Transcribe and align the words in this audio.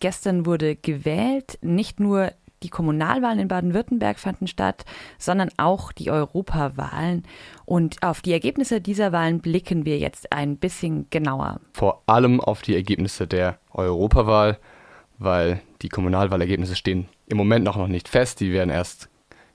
Gestern 0.00 0.46
wurde 0.46 0.76
gewählt, 0.76 1.58
nicht 1.62 2.00
nur 2.00 2.32
die 2.62 2.70
Kommunalwahlen 2.70 3.38
in 3.38 3.48
Baden-Württemberg 3.48 4.18
fanden 4.18 4.46
statt, 4.46 4.84
sondern 5.18 5.50
auch 5.56 5.92
die 5.92 6.10
Europawahlen. 6.10 7.24
Und 7.64 8.02
auf 8.02 8.22
die 8.22 8.32
Ergebnisse 8.32 8.80
dieser 8.80 9.12
Wahlen 9.12 9.40
blicken 9.40 9.84
wir 9.84 9.98
jetzt 9.98 10.32
ein 10.32 10.56
bisschen 10.56 11.08
genauer. 11.10 11.60
Vor 11.74 12.02
allem 12.06 12.40
auf 12.40 12.62
die 12.62 12.74
Ergebnisse 12.74 13.26
der 13.26 13.58
Europawahl, 13.72 14.58
weil 15.18 15.60
die 15.82 15.88
Kommunalwahlergebnisse 15.88 16.76
stehen 16.76 17.08
im 17.26 17.36
Moment 17.36 17.64
noch, 17.64 17.76
noch 17.76 17.88
nicht 17.88 18.08
fest. 18.08 18.40
Die 18.40 18.52
werden 18.52 18.70
erst 18.70 19.08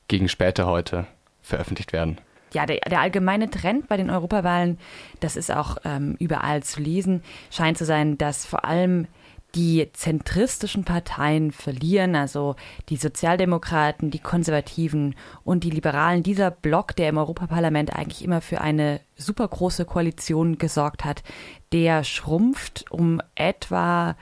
gegen 0.07 0.29
später 0.29 0.67
heute 0.67 1.07
veröffentlicht 1.41 1.93
werden. 1.93 2.19
Ja, 2.53 2.65
der, 2.65 2.81
der 2.81 2.99
allgemeine 2.99 3.49
Trend 3.49 3.87
bei 3.87 3.95
den 3.95 4.09
Europawahlen, 4.09 4.77
das 5.21 5.37
ist 5.37 5.51
auch 5.51 5.77
ähm, 5.85 6.17
überall 6.19 6.63
zu 6.63 6.81
lesen, 6.81 7.23
scheint 7.49 7.77
zu 7.77 7.85
sein, 7.85 8.17
dass 8.17 8.45
vor 8.45 8.65
allem 8.65 9.07
die 9.55 9.89
zentristischen 9.93 10.85
Parteien 10.85 11.51
verlieren, 11.51 12.15
also 12.15 12.55
die 12.89 12.97
Sozialdemokraten, 12.97 14.11
die 14.11 14.19
Konservativen 14.19 15.15
und 15.43 15.63
die 15.63 15.69
Liberalen, 15.69 16.23
dieser 16.23 16.51
Block, 16.51 16.95
der 16.95 17.09
im 17.09 17.17
Europaparlament 17.17 17.95
eigentlich 17.95 18.23
immer 18.23 18.41
für 18.41 18.61
eine 18.61 19.01
super 19.15 19.47
große 19.47 19.85
Koalition 19.85 20.57
gesorgt 20.57 21.05
hat, 21.05 21.23
der 21.71 22.03
schrumpft 22.03 22.91
um 22.91 23.21
etwa 23.35 24.15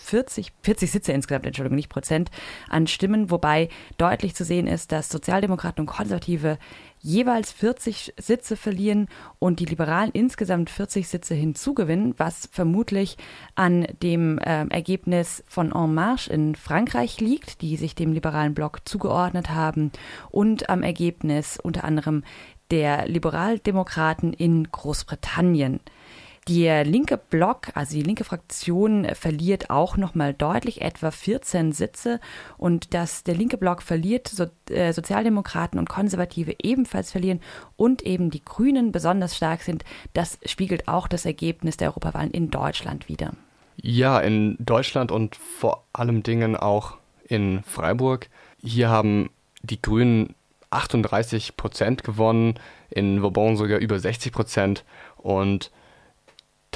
40, 0.00 0.52
40 0.62 0.90
Sitze 0.90 1.12
insgesamt, 1.12 1.46
Entschuldigung, 1.46 1.76
nicht 1.76 1.88
Prozent 1.88 2.30
an 2.68 2.86
Stimmen, 2.86 3.30
wobei 3.30 3.68
deutlich 3.98 4.34
zu 4.34 4.44
sehen 4.44 4.66
ist, 4.66 4.92
dass 4.92 5.08
Sozialdemokraten 5.08 5.82
und 5.82 5.86
Konservative 5.86 6.58
jeweils 7.00 7.52
40 7.52 8.14
Sitze 8.18 8.56
verlieren 8.56 9.08
und 9.38 9.60
die 9.60 9.64
Liberalen 9.64 10.10
insgesamt 10.12 10.70
40 10.70 11.08
Sitze 11.08 11.34
hinzugewinnen, 11.34 12.14
was 12.16 12.48
vermutlich 12.50 13.16
an 13.54 13.86
dem 14.02 14.38
äh, 14.38 14.66
Ergebnis 14.68 15.44
von 15.46 15.72
En 15.72 15.94
Marche 15.94 16.32
in 16.32 16.54
Frankreich 16.54 17.20
liegt, 17.20 17.62
die 17.62 17.76
sich 17.76 17.94
dem 17.94 18.12
liberalen 18.12 18.54
Block 18.54 18.80
zugeordnet 18.88 19.50
haben, 19.50 19.92
und 20.30 20.68
am 20.68 20.82
Ergebnis 20.82 21.58
unter 21.62 21.84
anderem 21.84 22.24
der 22.70 23.06
Liberaldemokraten 23.06 24.32
in 24.32 24.70
Großbritannien. 24.70 25.80
Der 26.48 26.84
linke 26.84 27.16
Block, 27.16 27.68
also 27.74 27.96
die 27.96 28.04
linke 28.04 28.22
Fraktion, 28.22 29.04
verliert 29.14 29.68
auch 29.68 29.96
nochmal 29.96 30.32
deutlich, 30.32 30.80
etwa 30.80 31.10
14 31.10 31.72
Sitze. 31.72 32.20
Und 32.56 32.94
dass 32.94 33.24
der 33.24 33.34
linke 33.34 33.56
Block 33.56 33.82
verliert, 33.82 34.28
so, 34.28 34.46
äh, 34.70 34.92
Sozialdemokraten 34.92 35.78
und 35.78 35.88
Konservative 35.88 36.54
ebenfalls 36.62 37.10
verlieren 37.10 37.40
und 37.76 38.02
eben 38.02 38.30
die 38.30 38.44
Grünen 38.44 38.92
besonders 38.92 39.36
stark 39.36 39.62
sind, 39.62 39.84
das 40.12 40.38
spiegelt 40.44 40.86
auch 40.86 41.08
das 41.08 41.26
Ergebnis 41.26 41.78
der 41.78 41.88
Europawahlen 41.88 42.30
in 42.30 42.50
Deutschland 42.50 43.08
wider. 43.08 43.32
Ja, 43.82 44.20
in 44.20 44.56
Deutschland 44.60 45.10
und 45.10 45.34
vor 45.34 45.82
allem 45.92 46.22
Dingen 46.22 46.54
auch 46.54 46.96
in 47.28 47.64
Freiburg. 47.64 48.28
Hier 48.62 48.88
haben 48.88 49.30
die 49.62 49.82
Grünen 49.82 50.36
38 50.70 51.56
Prozent 51.56 52.04
gewonnen, 52.04 52.54
in 52.88 53.20
Vauban 53.20 53.56
sogar 53.56 53.80
über 53.80 53.98
60 53.98 54.32
Prozent. 54.32 54.84
Und 55.16 55.72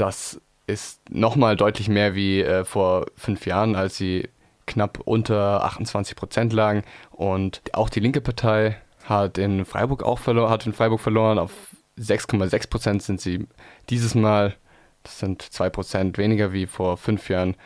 das 0.01 0.41
ist 0.67 1.01
nochmal 1.11 1.57
deutlich 1.57 1.89
mehr 1.89 2.15
wie 2.15 2.41
äh, 2.41 2.65
vor 2.65 3.07
fünf 3.17 3.45
Jahren, 3.47 3.75
als 3.75 3.97
sie 3.97 4.29
knapp 4.67 5.01
unter 5.05 5.65
28 5.65 6.17
Prozent 6.17 6.53
lagen. 6.53 6.83
Und 7.11 7.61
auch 7.73 7.89
die 7.89 8.01
linke 8.01 8.21
Partei 8.21 8.77
hat 9.05 9.37
in 9.39 9.65
Freiburg 9.65 10.03
auch 10.03 10.19
verloren, 10.19 10.51
hat 10.51 10.67
in 10.67 10.73
Freiburg 10.73 11.01
verloren. 11.01 11.39
Auf 11.39 11.53
6,6 11.99 12.71
Prozent 12.71 13.03
sind 13.03 13.21
sie 13.21 13.47
dieses 13.91 14.15
Mal. 14.15 14.55
Das 15.03 15.19
sind 15.19 15.43
zwei 15.43 15.71
Prozent 15.71 16.19
weniger 16.19 16.53
wie 16.53 16.67
vor 16.67 16.97
fünf 16.97 17.29
Jahren. 17.29 17.57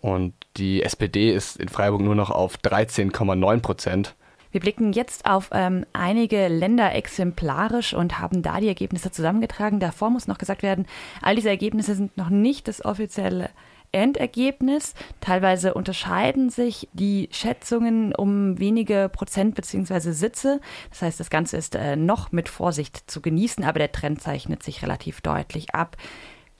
Und 0.00 0.34
die 0.56 0.82
SPD 0.82 1.32
ist 1.32 1.56
in 1.56 1.68
Freiburg 1.68 2.02
nur 2.02 2.14
noch 2.14 2.30
auf 2.30 2.56
13,9 2.58 3.60
Prozent. 3.60 4.14
Wir 4.54 4.60
blicken 4.60 4.92
jetzt 4.92 5.26
auf 5.26 5.50
ähm, 5.50 5.84
einige 5.92 6.46
Länder 6.46 6.94
exemplarisch 6.94 7.92
und 7.92 8.20
haben 8.20 8.40
da 8.40 8.60
die 8.60 8.68
Ergebnisse 8.68 9.10
zusammengetragen. 9.10 9.80
Davor 9.80 10.10
muss 10.10 10.28
noch 10.28 10.38
gesagt 10.38 10.62
werden, 10.62 10.86
all 11.20 11.34
diese 11.34 11.48
Ergebnisse 11.48 11.96
sind 11.96 12.16
noch 12.16 12.30
nicht 12.30 12.68
das 12.68 12.84
offizielle 12.84 13.50
Endergebnis. 13.90 14.94
Teilweise 15.20 15.74
unterscheiden 15.74 16.50
sich 16.50 16.88
die 16.92 17.28
Schätzungen 17.32 18.14
um 18.14 18.56
wenige 18.60 19.10
Prozent 19.12 19.56
bzw. 19.56 20.12
Sitze. 20.12 20.60
Das 20.90 21.02
heißt, 21.02 21.18
das 21.18 21.30
Ganze 21.30 21.56
ist 21.56 21.74
äh, 21.74 21.96
noch 21.96 22.30
mit 22.30 22.48
Vorsicht 22.48 23.10
zu 23.10 23.20
genießen, 23.20 23.64
aber 23.64 23.80
der 23.80 23.90
Trend 23.90 24.22
zeichnet 24.22 24.62
sich 24.62 24.84
relativ 24.84 25.20
deutlich 25.20 25.74
ab. 25.74 25.96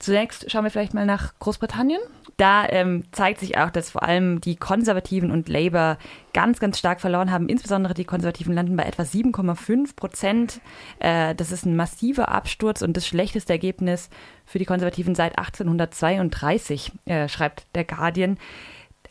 Zunächst 0.05 0.51
schauen 0.51 0.63
wir 0.63 0.69
vielleicht 0.69 0.93
mal 0.93 1.07
nach 1.07 1.33
Großbritannien. 1.39 1.99
Da 2.37 2.69
ähm, 2.69 3.05
zeigt 3.11 3.39
sich 3.39 3.57
auch, 3.57 3.71
dass 3.71 3.89
vor 3.89 4.03
allem 4.03 4.39
die 4.39 4.55
Konservativen 4.55 5.31
und 5.31 5.49
Labour 5.49 5.97
ganz, 6.31 6.59
ganz 6.59 6.77
stark 6.77 7.01
verloren 7.01 7.31
haben. 7.31 7.49
Insbesondere 7.49 7.95
die 7.95 8.05
Konservativen 8.05 8.53
landen 8.53 8.75
bei 8.75 8.83
etwa 8.83 9.01
7,5 9.01 9.95
Prozent. 9.95 10.61
Äh, 10.99 11.33
das 11.33 11.51
ist 11.51 11.65
ein 11.65 11.75
massiver 11.75 12.29
Absturz 12.29 12.83
und 12.83 12.95
das 12.95 13.07
schlechteste 13.07 13.53
Ergebnis 13.53 14.11
für 14.45 14.59
die 14.59 14.65
Konservativen 14.65 15.15
seit 15.15 15.39
1832, 15.39 16.91
äh, 17.05 17.27
schreibt 17.27 17.65
der 17.73 17.85
Guardian. 17.85 18.37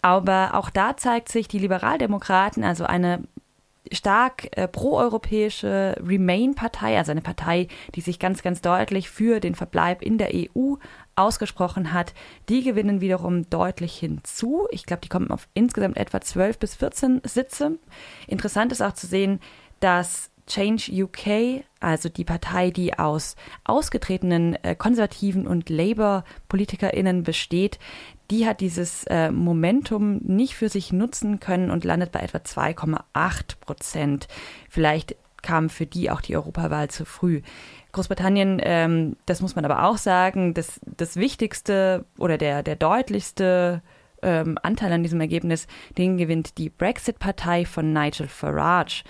Aber 0.01 0.55
auch 0.55 0.71
da 0.71 0.97
zeigt 0.97 1.29
sich, 1.29 1.49
die 1.49 1.59
Liberaldemokraten, 1.59 2.63
also 2.63 2.85
eine 2.85 3.25
stark 3.93 4.57
äh, 4.57 4.67
proeuropäische 4.67 5.97
Remain-Partei, 6.01 6.97
also 6.97 7.11
eine 7.11 7.21
Partei, 7.21 7.69
die 7.95 8.01
sich 8.01 8.19
ganz, 8.19 8.43
ganz 8.43 8.61
deutlich 8.61 9.11
für 9.11 9.41
den 9.41 9.55
Verbleib 9.55 10.03
in 10.03 10.19
der 10.19 10.31
EU 10.35 10.77
ausgesprochen 11.17 11.93
hat, 11.93 12.15
die 12.49 12.63
gewinnen 12.63 13.01
wiederum 13.01 13.49
deutlich 13.51 13.97
hinzu. 13.97 14.67
Ich 14.71 14.87
glaube, 14.87 15.03
die 15.03 15.09
kommen 15.09 15.31
auf 15.31 15.49
insgesamt 15.55 15.97
etwa 15.97 16.21
12 16.21 16.59
bis 16.59 16.75
14 16.77 17.23
Sitze. 17.25 17.79
Interessant 18.27 18.73
ist 18.73 18.83
auch 18.83 18.95
zu 18.95 19.07
sehen, 19.07 19.41
dass 19.81 20.31
Change 20.47 20.93
UK, 20.93 21.65
also 21.81 22.09
die 22.09 22.25
Partei, 22.25 22.71
die 22.71 22.99
aus 22.99 23.37
ausgetretenen 23.65 24.63
äh, 24.63 24.75
konservativen 24.75 25.47
und 25.47 25.71
Labour-PolitikerInnen 25.71 27.23
besteht, 27.23 27.79
die 28.31 28.47
hat 28.47 28.61
dieses 28.61 29.05
äh, 29.05 29.31
Momentum 29.31 30.19
nicht 30.23 30.55
für 30.55 30.69
sich 30.69 30.93
nutzen 30.93 31.41
können 31.41 31.71
und 31.71 31.85
landet 31.85 32.13
bei 32.13 32.21
etwa 32.21 32.39
2,8 32.39 33.61
Prozent. 33.61 34.29
Vielleicht 34.69 35.17
kam 35.43 35.69
für 35.69 35.87
die 35.87 36.11
auch 36.11 36.21
die 36.21 36.37
Europawahl 36.37 36.89
zu 36.89 37.05
früh. 37.05 37.43
Großbritannien, 37.93 38.61
ähm, 38.63 39.17
das 39.27 39.41
muss 39.41 39.55
man 39.55 39.65
aber 39.65 39.85
auch 39.85 39.99
sagen, 39.99 40.55
das, 40.55 40.81
das 40.85 41.17
wichtigste 41.17 42.07
oder 42.19 42.39
der, 42.39 42.63
der 42.63 42.77
deutlichste 42.77 43.83
ähm, 44.23 44.59
Anteil 44.63 44.93
an 44.93 45.03
diesem 45.03 45.21
Ergebnis, 45.21 45.69
den 45.97 46.17
gewinnt 46.17 46.59
die 46.59 46.71
Brexit-Partei 46.71 47.67
von 47.67 47.93
Nigel 47.93 48.27
Farage. 48.27 49.05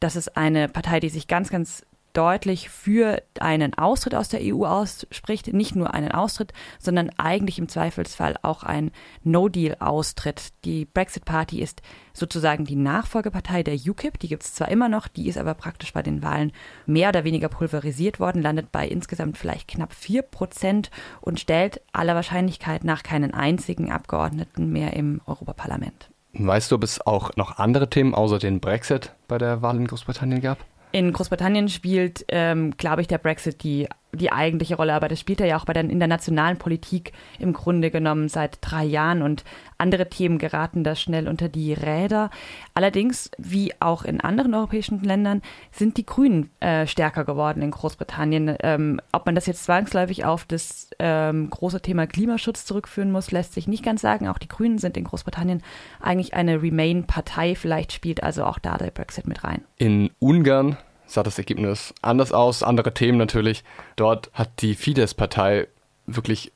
Das 0.00 0.16
ist 0.16 0.36
eine 0.36 0.68
Partei, 0.68 1.00
die 1.00 1.10
sich 1.10 1.28
ganz, 1.28 1.50
ganz 1.50 1.86
deutlich 2.14 2.70
für 2.70 3.22
einen 3.38 3.74
Austritt 3.74 4.14
aus 4.14 4.28
der 4.28 4.40
EU 4.42 4.64
ausspricht. 4.64 5.52
Nicht 5.52 5.76
nur 5.76 5.92
einen 5.92 6.12
Austritt, 6.12 6.52
sondern 6.78 7.10
eigentlich 7.18 7.58
im 7.58 7.68
Zweifelsfall 7.68 8.36
auch 8.42 8.62
ein 8.62 8.90
No-Deal-Austritt. 9.22 10.52
Die 10.64 10.86
Brexit 10.86 11.24
Party 11.24 11.60
ist 11.60 11.82
sozusagen 12.14 12.64
die 12.64 12.76
Nachfolgepartei 12.76 13.62
der 13.62 13.74
UKIP. 13.74 14.18
Die 14.20 14.28
gibt 14.28 14.44
es 14.44 14.54
zwar 14.54 14.68
immer 14.68 14.88
noch, 14.88 15.08
die 15.08 15.28
ist 15.28 15.36
aber 15.36 15.54
praktisch 15.54 15.92
bei 15.92 16.02
den 16.02 16.22
Wahlen 16.22 16.52
mehr 16.86 17.10
oder 17.10 17.24
weniger 17.24 17.48
pulverisiert 17.48 18.20
worden, 18.20 18.40
landet 18.40 18.72
bei 18.72 18.88
insgesamt 18.88 19.36
vielleicht 19.36 19.68
knapp 19.68 19.92
4 19.92 20.22
Prozent 20.22 20.90
und 21.20 21.40
stellt 21.40 21.82
aller 21.92 22.14
Wahrscheinlichkeit 22.14 22.84
nach 22.84 23.02
keinen 23.02 23.34
einzigen 23.34 23.90
Abgeordneten 23.90 24.72
mehr 24.72 24.94
im 24.94 25.20
Europaparlament. 25.26 26.10
Weißt 26.36 26.70
du, 26.70 26.76
ob 26.76 26.82
es 26.82 27.04
auch 27.04 27.30
noch 27.36 27.58
andere 27.58 27.88
Themen 27.88 28.14
außer 28.14 28.38
den 28.38 28.58
Brexit 28.58 29.12
bei 29.28 29.38
der 29.38 29.62
Wahl 29.62 29.76
in 29.76 29.86
Großbritannien 29.86 30.40
gab? 30.40 30.58
In 30.94 31.12
Großbritannien 31.12 31.68
spielt, 31.68 32.24
ähm, 32.28 32.76
glaube 32.76 33.02
ich, 33.02 33.08
der 33.08 33.18
Brexit 33.18 33.64
die, 33.64 33.88
die 34.14 34.32
eigentliche 34.32 34.76
Rolle, 34.76 34.94
aber 34.94 35.08
das 35.08 35.20
spielt 35.20 35.40
er 35.40 35.46
ja 35.46 35.56
auch 35.58 35.64
bei 35.64 35.72
der 35.72 35.84
internationalen 35.84 36.58
Politik 36.58 37.12
im 37.38 37.52
Grunde 37.52 37.90
genommen 37.90 38.28
seit 38.28 38.58
drei 38.60 38.84
Jahren 38.84 39.22
und 39.22 39.44
andere 39.78 40.08
Themen 40.08 40.38
geraten 40.38 40.84
da 40.84 40.94
schnell 40.94 41.28
unter 41.28 41.48
die 41.48 41.72
Räder. 41.72 42.30
Allerdings, 42.74 43.30
wie 43.38 43.72
auch 43.80 44.04
in 44.04 44.20
anderen 44.20 44.54
europäischen 44.54 45.02
Ländern, 45.02 45.42
sind 45.72 45.96
die 45.96 46.06
Grünen 46.06 46.50
äh, 46.60 46.86
stärker 46.86 47.24
geworden 47.24 47.62
in 47.62 47.70
Großbritannien. 47.70 48.56
Ähm, 48.60 49.00
ob 49.12 49.26
man 49.26 49.34
das 49.34 49.46
jetzt 49.46 49.64
zwangsläufig 49.64 50.24
auf 50.24 50.44
das 50.44 50.90
ähm, 50.98 51.50
große 51.50 51.80
Thema 51.80 52.06
Klimaschutz 52.06 52.64
zurückführen 52.64 53.10
muss, 53.10 53.30
lässt 53.30 53.54
sich 53.54 53.68
nicht 53.68 53.84
ganz 53.84 54.00
sagen. 54.00 54.28
Auch 54.28 54.38
die 54.38 54.48
Grünen 54.48 54.78
sind 54.78 54.96
in 54.96 55.04
Großbritannien 55.04 55.62
eigentlich 56.00 56.34
eine 56.34 56.62
Remain-Partei. 56.62 57.54
Vielleicht 57.54 57.92
spielt 57.92 58.22
also 58.22 58.44
auch 58.44 58.58
da 58.58 58.78
der 58.78 58.90
Brexit 58.90 59.26
mit 59.26 59.44
rein. 59.44 59.62
In 59.76 60.10
Ungarn 60.18 60.76
sah 61.06 61.22
das 61.22 61.38
Ergebnis 61.38 61.94
anders 62.02 62.32
aus, 62.32 62.62
andere 62.62 62.94
Themen 62.94 63.18
natürlich. 63.18 63.64
Dort 63.96 64.30
hat 64.32 64.62
die 64.62 64.74
Fidesz-Partei 64.74 65.68
wirklich 66.06 66.52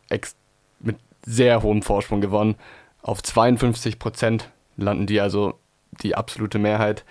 mit 0.81 0.97
sehr 1.25 1.63
hohem 1.63 1.83
Vorsprung 1.83 2.21
gewonnen. 2.21 2.57
Auf 3.03 3.23
52 3.23 3.99
Prozent 3.99 4.51
landen 4.77 5.07
die 5.07 5.21
also 5.21 5.55
die 6.03 6.15
absolute 6.15 6.59
Mehrheit. 6.59 7.05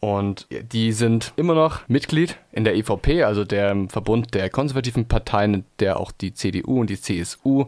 Und 0.00 0.46
die 0.50 0.92
sind 0.92 1.34
immer 1.36 1.54
noch 1.54 1.86
Mitglied 1.86 2.38
in 2.52 2.64
der 2.64 2.74
EVP, 2.74 3.22
also 3.22 3.44
der 3.44 3.76
Verbund 3.88 4.34
der 4.34 4.48
konservativen 4.48 5.06
Parteien, 5.06 5.66
der 5.78 6.00
auch 6.00 6.10
die 6.10 6.32
CDU 6.32 6.80
und 6.80 6.88
die 6.88 7.00
CSU 7.00 7.66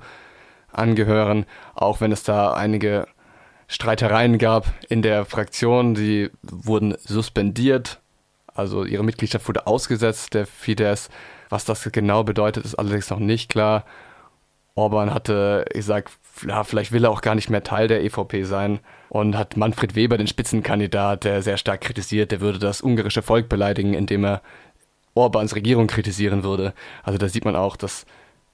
angehören, 0.73 1.45
auch 1.75 2.01
wenn 2.01 2.11
es 2.11 2.23
da 2.23 2.55
einige 2.55 3.07
Streitereien 3.69 4.39
gab 4.39 4.73
in 4.89 5.03
der 5.03 5.27
Fraktion. 5.27 5.95
Sie 5.95 6.31
wurden 6.43 6.95
suspendiert, 7.05 8.01
also 8.55 8.85
ihre 8.85 9.05
Mitgliedschaft 9.05 9.49
wurde 9.49 9.67
ausgesetzt, 9.67 10.35
der 10.35 10.47
Fidesz. 10.47 11.09
Was 11.49 11.65
das 11.65 11.89
genau 11.93 12.25
bedeutet, 12.25 12.65
ist 12.65 12.75
allerdings 12.75 13.11
noch 13.11 13.19
nicht 13.19 13.51
klar. 13.51 13.85
Orban 14.75 15.13
hatte 15.13 15.67
gesagt, 15.73 16.13
ja, 16.47 16.65
vielleicht 16.65 16.93
will 16.93 17.05
er 17.05 17.11
auch 17.11 17.21
gar 17.21 17.35
nicht 17.35 17.51
mehr 17.51 17.63
Teil 17.63 17.89
der 17.89 18.03
EVP 18.03 18.45
sein 18.45 18.81
und 19.11 19.37
hat 19.37 19.57
Manfred 19.57 19.95
Weber, 19.95 20.17
den 20.17 20.27
Spitzenkandidat, 20.27 21.25
der 21.25 21.43
sehr 21.43 21.59
stark 21.59 21.83
kritisiert, 21.83 22.33
der 22.33 22.41
würde 22.41 22.59
das 22.59 22.81
ungarische 22.81 23.21
Volk 23.23 23.49
beleidigen, 23.49 23.93
indem 23.93 24.25
er 24.25 24.43
Orbans 25.15 25.55
Regierung 25.55 25.89
kritisieren 25.89 26.43
würde. 26.43 26.73
Also 27.03 27.19
da 27.19 27.29
sieht 27.29 27.45
man 27.45 27.55
auch, 27.55 27.77
dass 27.77 28.07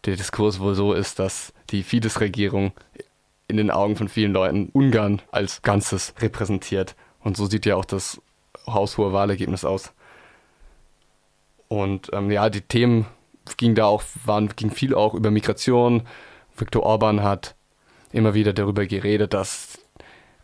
der 0.05 0.17
Diskurs 0.17 0.59
wohl 0.59 0.75
so 0.75 0.93
ist, 0.93 1.21
dass 1.21 1.53
die 1.71 1.85
Fidesz-Regierung 1.85 2.73
in 3.47 3.57
den 3.57 3.71
Augen 3.71 3.97
von 3.97 4.09
vielen 4.09 4.33
Leuten 4.33 4.71
Ungarn 4.73 5.23
als 5.31 5.63
Ganzes 5.63 6.15
repräsentiert. 6.21 6.97
Und 7.21 7.37
so 7.37 7.47
sieht 7.47 7.65
ja 7.67 7.77
auch 7.77 7.85
das 7.85 8.21
haushohe 8.75 9.13
Wahlergebnis 9.13 9.65
aus. 9.65 9.93
Und 11.69 12.11
ähm, 12.13 12.31
ja, 12.31 12.49
die 12.51 12.63
Themen 12.63 13.07
ging 13.57 13.75
da 13.75 13.87
auch, 13.87 14.03
waren, 14.25 14.49
ging 14.57 14.71
viel 14.71 14.95
auch 14.95 15.15
über 15.15 15.31
Migration. 15.31 16.03
Viktor 16.57 16.83
Orban 16.83 17.23
hat 17.23 17.55
immer 18.13 18.35
wieder 18.35 18.53
darüber 18.53 18.87
geredet, 18.87 19.35
dass 19.35 19.79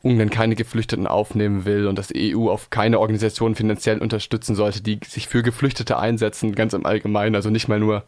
Ungarn 0.03 0.29
keine 0.29 0.55
Geflüchteten 0.55 1.07
aufnehmen 1.07 1.65
will 1.65 1.87
und 1.87 1.99
dass 1.99 2.09
die 2.09 2.37
EU 2.37 2.51
auf 2.51 2.69
keine 2.69 3.01
Organisation 3.01 3.55
finanziell 3.55 3.99
unterstützen 3.99 4.55
sollte, 4.55 4.83
die 4.83 5.01
sich 5.07 5.29
für 5.29 5.43
Geflüchtete 5.43 5.99
einsetzen, 5.99 6.55
ganz 6.55 6.75
im 6.75 6.85
Allgemeinen, 6.85 7.35
also 7.35 7.49
nicht 7.49 7.69
mal 7.69 7.81
nur 7.81 8.05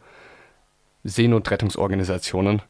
Seenotrettungsorganisationen. 1.03 2.61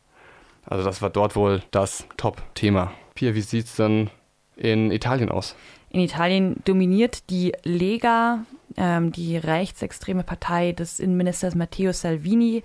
Also 0.66 0.86
das 0.86 1.02
war 1.02 1.10
dort 1.10 1.36
wohl 1.36 1.62
das 1.72 2.06
Top-Thema. 2.16 2.94
Pia, 3.16 3.36
wie 3.36 3.42
sieht 3.42 3.66
es 3.66 3.76
denn 3.76 4.10
in 4.56 4.92
Italien 4.92 5.30
aus? 5.30 5.56
In 5.90 6.02
Italien 6.02 6.58
dominiert 6.66 7.30
die 7.30 7.54
Lega, 7.64 8.46
ähm, 8.76 9.12
die 9.12 9.38
rechtsextreme 9.38 10.24
Partei 10.24 10.74
des 10.74 11.00
Innenministers 11.00 11.56
Matteo 11.56 11.94
Salvini. 11.94 12.64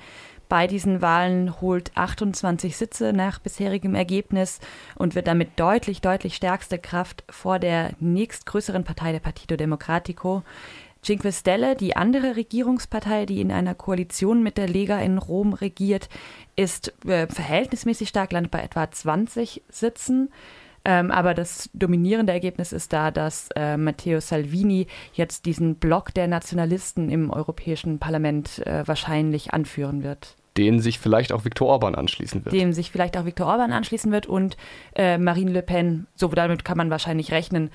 Bei 0.48 0.66
diesen 0.66 1.00
Wahlen 1.00 1.62
holt 1.62 1.92
28 1.94 2.76
Sitze 2.76 3.12
nach 3.14 3.38
bisherigem 3.38 3.94
Ergebnis 3.94 4.60
und 4.96 5.14
wird 5.14 5.26
damit 5.26 5.58
deutlich, 5.58 6.02
deutlich 6.02 6.36
stärkste 6.36 6.78
Kraft 6.78 7.24
vor 7.30 7.58
der 7.58 7.92
nächstgrößeren 8.00 8.84
Partei 8.84 9.12
der 9.12 9.20
Partito 9.20 9.56
Democratico. 9.56 10.42
Cinque 11.02 11.32
Stelle, 11.32 11.74
die 11.74 11.96
andere 11.96 12.36
Regierungspartei, 12.36 13.24
die 13.26 13.40
in 13.40 13.50
einer 13.50 13.74
Koalition 13.74 14.42
mit 14.42 14.56
der 14.58 14.68
Lega 14.68 14.98
in 14.98 15.18
Rom 15.18 15.52
regiert, 15.52 16.08
ist 16.54 16.92
äh, 17.06 17.26
verhältnismäßig 17.26 18.08
stark, 18.08 18.32
landet 18.32 18.52
bei 18.52 18.60
etwa 18.60 18.90
20 18.90 19.62
Sitzen. 19.68 20.30
Ähm, 20.84 21.10
aber 21.10 21.34
das 21.34 21.70
dominierende 21.74 22.32
Ergebnis 22.32 22.72
ist 22.72 22.92
da, 22.92 23.10
dass 23.10 23.48
äh, 23.54 23.76
Matteo 23.76 24.20
Salvini 24.20 24.86
jetzt 25.12 25.46
diesen 25.46 25.76
Block 25.76 26.12
der 26.14 26.26
Nationalisten 26.26 27.08
im 27.08 27.30
Europäischen 27.30 27.98
Parlament 27.98 28.66
äh, 28.66 28.86
wahrscheinlich 28.86 29.52
anführen 29.52 30.02
wird. 30.02 30.36
Den 30.56 30.80
sich 30.80 30.98
vielleicht 30.98 31.32
auch 31.32 31.44
Viktor 31.44 31.68
Orban 31.68 31.94
anschließen 31.94 32.44
wird. 32.44 32.54
Dem 32.54 32.72
sich 32.72 32.90
vielleicht 32.90 33.16
auch 33.16 33.24
Viktor 33.24 33.46
Orban 33.46 33.72
anschließen 33.72 34.12
wird 34.12 34.26
und 34.26 34.56
äh, 34.94 35.18
Marine 35.18 35.52
Le 35.52 35.62
Pen, 35.62 36.06
so 36.14 36.28
damit 36.28 36.64
kann 36.64 36.76
man 36.76 36.90
wahrscheinlich 36.90 37.32
rechnen, 37.32 37.70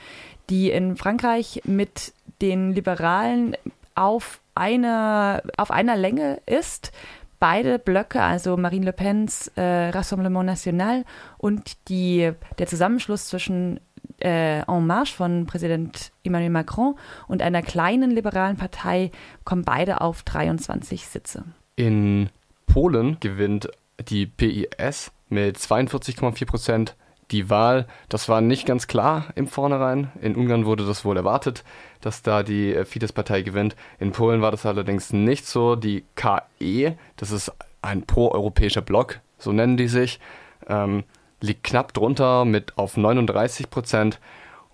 die 0.49 0.69
in 0.69 0.95
Frankreich 0.95 1.61
mit 1.65 2.13
den 2.41 2.73
Liberalen 2.73 3.55
auf 3.95 4.41
einer, 4.53 5.41
auf 5.57 5.71
einer 5.71 5.95
Länge 5.95 6.39
ist 6.45 6.91
beide 7.39 7.79
Blöcke, 7.79 8.21
also 8.21 8.57
Marine 8.57 8.85
Le 8.85 8.93
Pens 8.93 9.51
äh, 9.55 9.89
Rassemblement 9.89 10.45
National 10.45 11.05
und 11.37 11.89
die, 11.89 12.31
der 12.57 12.67
Zusammenschluss 12.67 13.27
zwischen 13.27 13.79
äh, 14.19 14.61
En 14.61 14.87
Marche 14.87 15.15
von 15.15 15.45
Präsident 15.45 16.11
Emmanuel 16.23 16.49
Macron 16.49 16.95
und 17.27 17.41
einer 17.41 17.61
kleinen 17.61 18.11
liberalen 18.11 18.57
Partei, 18.57 19.11
kommen 19.43 19.63
beide 19.63 20.01
auf 20.01 20.23
23 20.23 21.07
Sitze. 21.07 21.43
In 21.75 22.29
Polen 22.65 23.19
gewinnt 23.19 23.69
die 24.09 24.25
PIS 24.25 25.11
mit 25.29 25.57
42,4 25.57 26.45
Prozent 26.45 26.95
die 27.31 27.49
Wahl. 27.49 27.87
Das 28.09 28.29
war 28.29 28.41
nicht 28.41 28.65
ganz 28.65 28.87
klar 28.87 29.27
im 29.35 29.47
Vornherein. 29.47 30.11
In 30.21 30.35
Ungarn 30.35 30.65
wurde 30.65 30.85
das 30.85 31.05
wohl 31.05 31.17
erwartet, 31.17 31.63
dass 32.01 32.21
da 32.21 32.43
die 32.43 32.73
äh, 32.73 32.85
Fidesz-Partei 32.85 33.41
gewinnt. 33.41 33.75
In 33.99 34.11
Polen 34.11 34.41
war 34.41 34.51
das 34.51 34.65
allerdings 34.65 35.13
nicht 35.13 35.45
so. 35.45 35.75
Die 35.75 36.05
KE, 36.15 36.97
das 37.17 37.31
ist 37.31 37.51
ein 37.81 38.03
proeuropäischer 38.03 38.81
Block, 38.81 39.19
so 39.37 39.51
nennen 39.51 39.77
die 39.77 39.87
sich, 39.87 40.19
ähm, 40.67 41.03
liegt 41.41 41.63
knapp 41.63 41.93
drunter 41.93 42.45
mit 42.45 42.77
auf 42.77 42.97
39 42.97 43.69
Prozent. 43.69 44.19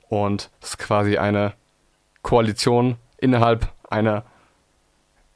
Und 0.09 0.51
ist 0.61 0.77
quasi 0.77 1.17
eine 1.17 1.53
Koalition 2.21 2.97
innerhalb 3.17 3.71
einer 3.89 4.25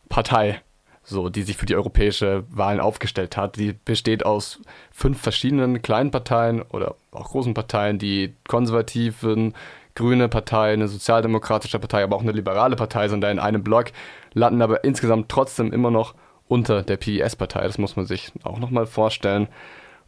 Partei 0.07 0.61
so, 1.09 1.29
die 1.29 1.43
sich 1.43 1.55
für 1.55 1.65
die 1.65 1.75
europäische 1.75 2.43
Wahlen 2.49 2.81
aufgestellt 2.81 3.37
hat. 3.37 3.55
Die 3.55 3.71
besteht 3.73 4.25
aus 4.25 4.59
fünf 4.91 5.21
verschiedenen 5.21 5.81
kleinen 5.81 6.11
Parteien 6.11 6.61
oder 6.61 6.95
auch 7.11 7.29
großen 7.29 7.53
Parteien, 7.53 7.97
die 7.97 8.33
konservativen, 8.47 9.53
grüne 9.95 10.27
Partei, 10.27 10.73
eine 10.73 10.89
sozialdemokratische 10.89 11.79
Partei, 11.79 12.03
aber 12.03 12.17
auch 12.17 12.21
eine 12.21 12.33
liberale 12.33 12.75
Partei 12.75 13.07
sind 13.07 13.21
da 13.21 13.31
in 13.31 13.39
einem 13.39 13.63
Block, 13.63 13.85
landen 14.33 14.61
aber 14.61 14.83
insgesamt 14.83 15.29
trotzdem 15.29 15.71
immer 15.71 15.91
noch 15.91 16.13
unter 16.49 16.83
der 16.83 16.97
PIS-Partei. 16.97 17.63
Das 17.63 17.77
muss 17.77 17.95
man 17.95 18.05
sich 18.05 18.33
auch 18.43 18.59
nochmal 18.59 18.85
vorstellen. 18.85 19.47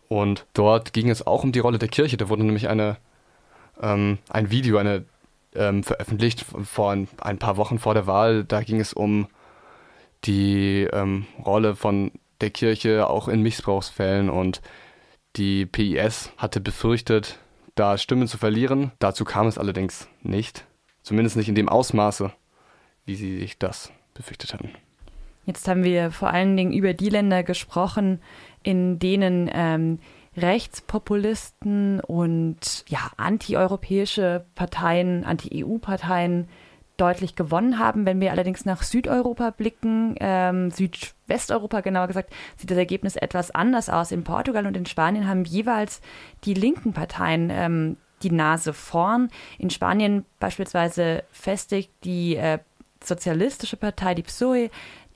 Und 0.09 0.45
dort 0.53 0.91
ging 0.91 1.09
es 1.09 1.25
auch 1.25 1.43
um 1.43 1.53
die 1.53 1.59
Rolle 1.59 1.79
der 1.79 1.87
Kirche. 1.87 2.17
Da 2.17 2.27
wurde 2.27 2.43
nämlich 2.43 2.67
eine, 2.67 2.97
ähm, 3.81 4.17
ein 4.29 4.51
Video 4.51 4.77
eine, 4.77 5.05
ähm, 5.55 5.83
veröffentlicht 5.83 6.45
vor 6.63 6.91
ein, 6.91 7.07
ein 7.21 7.37
paar 7.37 7.55
Wochen 7.55 7.79
vor 7.79 7.93
der 7.93 8.05
Wahl. 8.05 8.43
Da 8.43 8.61
ging 8.61 8.81
es 8.81 8.91
um 8.91 9.27
die 10.25 10.87
ähm, 10.91 11.25
Rolle 11.45 11.75
von 11.75 12.11
der 12.41 12.49
Kirche 12.49 13.09
auch 13.09 13.27
in 13.27 13.41
Missbrauchsfällen 13.41 14.29
und 14.29 14.61
die 15.35 15.65
PIS 15.65 16.31
hatte 16.37 16.59
befürchtet, 16.59 17.39
da 17.75 17.97
Stimmen 17.97 18.27
zu 18.27 18.37
verlieren. 18.37 18.91
Dazu 18.99 19.25
kam 19.25 19.47
es 19.47 19.57
allerdings 19.57 20.07
nicht. 20.21 20.65
Zumindest 21.01 21.37
nicht 21.37 21.49
in 21.49 21.55
dem 21.55 21.69
Ausmaße, 21.69 22.31
wie 23.05 23.15
sie 23.15 23.39
sich 23.39 23.57
das 23.57 23.91
befürchtet 24.13 24.53
hatten. 24.53 24.71
Jetzt 25.45 25.67
haben 25.67 25.83
wir 25.83 26.11
vor 26.11 26.29
allen 26.29 26.55
Dingen 26.57 26.73
über 26.73 26.93
die 26.93 27.09
Länder 27.09 27.43
gesprochen, 27.43 28.21
in 28.63 28.99
denen 28.99 29.49
ähm, 29.51 29.99
Rechtspopulisten 30.37 32.01
und 32.01 32.85
ja, 32.87 33.11
antieuropäische 33.17 34.45
Parteien, 34.55 35.23
Anti-EU-Parteien 35.23 36.47
deutlich 36.99 37.35
gewonnen 37.35 37.79
haben. 37.79 38.05
Wenn 38.05 38.21
wir 38.21 38.31
allerdings 38.31 38.65
nach 38.65 38.83
Südeuropa 38.83 39.51
blicken, 39.51 40.15
ähm, 40.19 40.71
Südwesteuropa 40.71 41.81
genauer 41.81 42.07
gesagt, 42.07 42.33
sieht 42.57 42.71
das 42.71 42.77
Ergebnis 42.77 43.15
etwas 43.15 43.51
anders 43.51 43.89
aus. 43.89 44.11
In 44.11 44.23
Portugal 44.23 44.65
und 44.65 44.77
in 44.77 44.85
Spanien 44.85 45.27
haben 45.27 45.45
jeweils 45.45 46.01
die 46.43 46.53
linken 46.53 46.93
Parteien 46.93 47.49
ähm, 47.51 47.97
die 48.23 48.31
Nase 48.31 48.73
vorn. 48.73 49.29
In 49.57 49.69
Spanien 49.69 50.25
beispielsweise 50.39 51.23
festigt 51.31 51.91
die 52.03 52.35
äh, 52.35 52.59
sozialistische 53.03 53.77
Partei, 53.77 54.13
die 54.13 54.23
PSOE, 54.23 54.69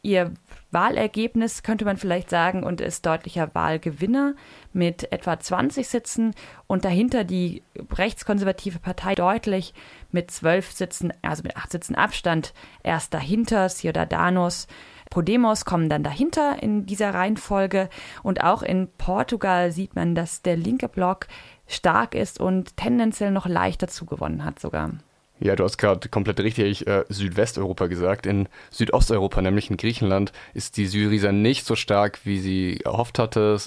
ihr 0.03 0.33
Wahlergebnis, 0.69 1.63
könnte 1.63 1.85
man 1.85 1.97
vielleicht 1.97 2.29
sagen, 2.29 2.63
und 2.63 2.81
ist 2.81 3.05
deutlicher 3.05 3.55
Wahlgewinner 3.55 4.35
mit 4.73 5.11
etwa 5.11 5.39
20 5.39 5.87
Sitzen 5.87 6.35
und 6.67 6.85
dahinter 6.85 7.23
die 7.23 7.63
rechtskonservative 7.91 8.79
Partei 8.79 9.15
deutlich 9.15 9.73
mit 10.11 10.29
zwölf 10.29 10.71
Sitzen, 10.71 11.13
also 11.21 11.43
mit 11.43 11.55
acht 11.57 11.71
Sitzen 11.71 11.95
Abstand, 11.95 12.53
erst 12.83 13.13
dahinter, 13.13 13.69
Ciudadanos. 13.69 14.67
Podemos 15.09 15.63
kommen 15.63 15.89
dann 15.89 16.03
dahinter 16.03 16.61
in 16.61 16.85
dieser 16.85 17.13
Reihenfolge 17.13 17.89
und 18.23 18.43
auch 18.43 18.61
in 18.61 18.89
Portugal 18.97 19.71
sieht 19.71 19.95
man, 19.95 20.15
dass 20.15 20.41
der 20.41 20.57
linke 20.57 20.89
Block 20.89 21.27
stark 21.67 22.13
ist 22.13 22.39
und 22.39 22.75
tendenziell 22.77 23.31
noch 23.31 23.45
leichter 23.45 23.87
zugewonnen 23.87 24.43
hat 24.43 24.59
sogar. 24.59 24.91
Ja, 25.39 25.55
du 25.55 25.63
hast 25.63 25.77
gerade 25.77 26.07
komplett 26.09 26.39
richtig 26.39 26.87
äh, 26.87 27.03
Südwesteuropa 27.09 27.87
gesagt. 27.87 28.25
In 28.25 28.47
Südosteuropa, 28.69 29.41
nämlich 29.41 29.69
in 29.69 29.77
Griechenland, 29.77 30.31
ist 30.53 30.77
die 30.77 30.87
Syriza 30.87 31.31
nicht 31.31 31.65
so 31.65 31.75
stark, 31.75 32.19
wie 32.23 32.39
sie 32.39 32.79
erhofft 32.83 33.19
hatte. 33.19 33.57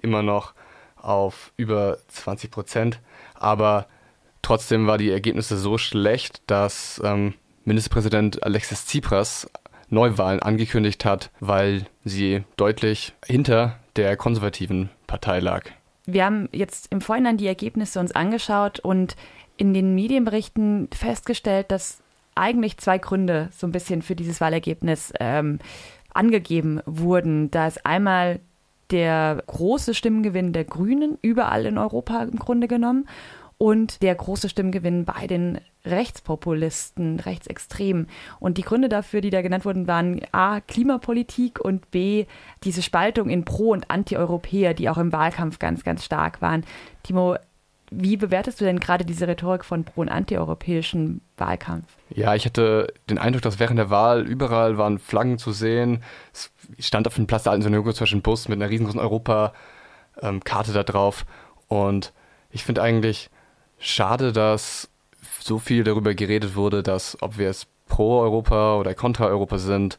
Immer 0.00 0.22
noch 0.22 0.54
auf 0.96 1.52
über 1.56 1.98
20 2.08 2.50
Prozent. 2.50 3.00
Aber 3.34 3.86
trotzdem 4.42 4.86
war 4.86 4.98
die 4.98 5.10
Ergebnisse 5.10 5.56
so 5.56 5.78
schlecht, 5.78 6.42
dass 6.46 7.00
ähm, 7.04 7.34
Ministerpräsident 7.64 8.42
Alexis 8.42 8.86
Tsipras 8.86 9.48
Neuwahlen 9.88 10.40
angekündigt 10.40 11.04
hat, 11.04 11.30
weil 11.38 11.86
sie 12.04 12.44
deutlich 12.56 13.12
hinter 13.26 13.78
der 13.96 14.16
konservativen 14.16 14.88
Partei 15.06 15.38
lag. 15.40 15.64
Wir 16.06 16.24
haben 16.24 16.48
jetzt 16.52 16.90
im 16.90 17.00
Vorhinein 17.00 17.36
die 17.36 17.46
Ergebnisse 17.46 18.00
uns 18.00 18.12
angeschaut 18.12 18.80
und 18.80 19.16
in 19.56 19.74
den 19.74 19.94
Medienberichten 19.94 20.88
festgestellt, 20.92 21.70
dass 21.70 22.02
eigentlich 22.34 22.78
zwei 22.78 22.98
Gründe 22.98 23.48
so 23.52 23.66
ein 23.66 23.72
bisschen 23.72 24.02
für 24.02 24.16
dieses 24.16 24.40
Wahlergebnis 24.40 25.12
ähm, 25.20 25.58
angegeben 26.14 26.80
wurden. 26.86 27.50
Da 27.50 27.66
ist 27.66 27.84
einmal 27.84 28.40
der 28.90 29.42
große 29.46 29.94
Stimmengewinn 29.94 30.52
der 30.52 30.64
Grünen 30.64 31.18
überall 31.22 31.66
in 31.66 31.78
Europa 31.78 32.22
im 32.22 32.38
Grunde 32.38 32.68
genommen 32.68 33.06
und 33.58 34.02
der 34.02 34.14
große 34.14 34.48
Stimmgewinn 34.48 35.04
bei 35.04 35.26
den 35.26 35.60
Rechtspopulisten, 35.84 37.20
Rechtsextremen. 37.20 38.08
Und 38.40 38.58
die 38.58 38.62
Gründe 38.62 38.88
dafür, 38.88 39.20
die 39.20 39.30
da 39.30 39.40
genannt 39.40 39.64
wurden, 39.64 39.86
waren 39.86 40.20
A, 40.32 40.60
Klimapolitik 40.60 41.60
und 41.60 41.90
B, 41.90 42.26
diese 42.64 42.82
Spaltung 42.82 43.28
in 43.28 43.44
Pro- 43.44 43.72
und 43.72 43.90
Anti-Europäer, 43.90 44.74
die 44.74 44.88
auch 44.90 44.98
im 44.98 45.12
Wahlkampf 45.12 45.58
ganz, 45.58 45.84
ganz 45.84 46.04
stark 46.04 46.42
waren. 46.42 46.64
Timo, 47.02 47.36
wie 47.94 48.16
bewertest 48.16 48.60
du 48.60 48.64
denn 48.64 48.80
gerade 48.80 49.04
diese 49.04 49.28
Rhetorik 49.28 49.64
von 49.64 49.84
pro- 49.84 50.00
und 50.00 50.08
antieuropäischen 50.08 51.20
Wahlkampf? 51.36 51.86
Ja, 52.10 52.34
ich 52.34 52.44
hatte 52.44 52.92
den 53.08 53.18
Eindruck, 53.18 53.42
dass 53.42 53.58
während 53.58 53.78
der 53.78 53.90
Wahl 53.90 54.26
überall 54.26 54.78
waren 54.78 54.98
Flaggen 54.98 55.38
zu 55.38 55.52
sehen. 55.52 56.02
Es 56.32 56.50
stand 56.78 57.06
auf 57.06 57.16
dem 57.16 57.26
Platz 57.26 57.44
der 57.44 57.52
alten 57.52 57.62
Synagoge 57.62 57.92
ein 58.00 58.22
Bus 58.22 58.48
mit 58.48 58.60
einer 58.60 58.70
riesengroßen 58.70 59.00
Europa-Karte 59.00 60.72
da 60.72 60.82
drauf. 60.82 61.26
Und 61.68 62.12
ich 62.50 62.64
finde 62.64 62.82
eigentlich 62.82 63.30
schade, 63.78 64.32
dass 64.32 64.88
so 65.40 65.58
viel 65.58 65.84
darüber 65.84 66.14
geredet 66.14 66.56
wurde, 66.56 66.82
dass 66.82 67.20
ob 67.20 67.38
wir 67.38 67.48
es 67.48 67.66
pro 67.86 68.20
Europa 68.20 68.76
oder 68.76 68.94
kontra 68.94 69.26
Europa 69.26 69.58
sind. 69.58 69.98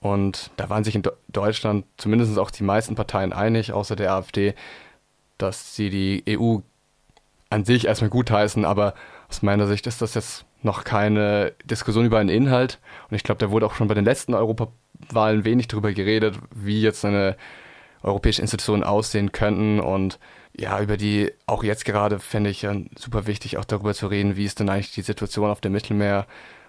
Und 0.00 0.50
da 0.56 0.70
waren 0.70 0.84
sich 0.84 0.94
in 0.94 1.02
Deutschland 1.28 1.84
zumindest 1.96 2.38
auch 2.38 2.50
die 2.50 2.64
meisten 2.64 2.94
Parteien 2.94 3.32
einig, 3.32 3.72
außer 3.72 3.96
der 3.96 4.12
AfD, 4.14 4.54
dass 5.36 5.76
sie 5.76 5.90
die 5.90 6.24
EU 6.28 6.58
an 7.50 7.64
sich 7.64 7.86
erstmal 7.86 8.10
gutheißen, 8.10 8.64
aber 8.64 8.94
aus 9.28 9.42
meiner 9.42 9.66
Sicht 9.66 9.86
ist 9.86 10.00
das 10.00 10.14
jetzt 10.14 10.46
noch 10.62 10.84
keine 10.84 11.52
Diskussion 11.64 12.06
über 12.06 12.18
einen 12.18 12.28
Inhalt. 12.28 12.78
Und 13.10 13.16
ich 13.16 13.24
glaube, 13.24 13.38
da 13.38 13.50
wurde 13.50 13.66
auch 13.66 13.74
schon 13.74 13.88
bei 13.88 13.94
den 13.94 14.04
letzten 14.04 14.34
Europawahlen 14.34 15.44
wenig 15.44 15.68
darüber 15.68 15.92
geredet, 15.92 16.38
wie 16.54 16.80
jetzt 16.80 17.04
eine 17.04 17.36
europäische 18.02 18.42
Institutionen 18.42 18.84
aussehen 18.84 19.32
könnten. 19.32 19.80
Und 19.80 20.18
ja, 20.56 20.80
über 20.80 20.96
die 20.96 21.32
auch 21.46 21.64
jetzt 21.64 21.84
gerade 21.84 22.18
fände 22.18 22.50
ich 22.50 22.66
super 22.96 23.26
wichtig, 23.26 23.58
auch 23.58 23.64
darüber 23.64 23.94
zu 23.94 24.06
reden, 24.06 24.36
wie 24.36 24.44
ist 24.44 24.60
denn 24.60 24.68
eigentlich 24.68 24.92
die 24.92 25.02
Situation 25.02 25.50
auf 25.50 25.60
dem 25.60 25.72
Mittelmeer. 25.72 26.26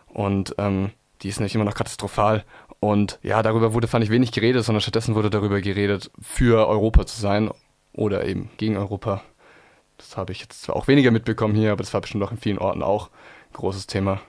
Und 0.07 0.55
ähm, 0.57 0.91
die 1.21 1.29
ist 1.29 1.39
nämlich 1.39 1.55
immer 1.55 1.65
noch 1.65 1.75
katastrophal. 1.75 2.43
Und 2.79 3.19
ja, 3.21 3.43
darüber 3.43 3.73
wurde, 3.73 3.87
fand 3.87 4.03
ich, 4.03 4.09
wenig 4.09 4.31
geredet, 4.31 4.65
sondern 4.65 4.81
stattdessen 4.81 5.13
wurde 5.13 5.29
darüber 5.29 5.61
geredet, 5.61 6.09
für 6.19 6.67
Europa 6.67 7.05
zu 7.05 7.19
sein 7.19 7.51
oder 7.93 8.25
eben 8.25 8.49
gegen 8.57 8.77
Europa. 8.77 9.21
Das 10.01 10.17
habe 10.17 10.31
ich 10.31 10.41
jetzt 10.41 10.61
zwar 10.63 10.75
auch 10.75 10.87
weniger 10.87 11.11
mitbekommen 11.11 11.55
hier, 11.55 11.71
aber 11.71 11.83
das 11.83 11.93
war 11.93 12.01
bestimmt 12.01 12.23
auch 12.23 12.31
in 12.31 12.37
vielen 12.37 12.57
Orten 12.57 12.83
auch 12.83 13.07
ein 13.07 13.53
großes 13.53 13.87
Thema. 13.87 14.19